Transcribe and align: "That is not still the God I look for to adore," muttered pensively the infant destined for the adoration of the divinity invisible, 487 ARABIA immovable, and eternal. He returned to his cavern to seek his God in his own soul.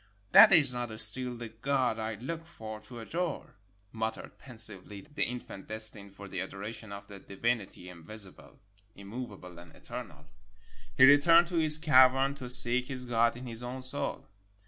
"That 0.31 0.51
is 0.51 0.73
not 0.73 0.99
still 0.99 1.35
the 1.37 1.49
God 1.49 1.99
I 1.99 2.15
look 2.15 2.47
for 2.47 2.79
to 2.79 3.01
adore," 3.01 3.53
muttered 3.91 4.39
pensively 4.39 5.01
the 5.01 5.21
infant 5.25 5.67
destined 5.67 6.15
for 6.15 6.27
the 6.27 6.41
adoration 6.41 6.91
of 6.91 7.05
the 7.05 7.19
divinity 7.19 7.87
invisible, 7.87 8.59
487 8.95 8.95
ARABIA 8.95 9.01
immovable, 9.05 9.59
and 9.59 9.75
eternal. 9.75 10.25
He 10.97 11.05
returned 11.05 11.49
to 11.49 11.57
his 11.57 11.77
cavern 11.77 12.33
to 12.33 12.49
seek 12.49 12.87
his 12.87 13.05
God 13.05 13.37
in 13.37 13.45
his 13.45 13.61
own 13.61 13.83
soul. 13.83 14.27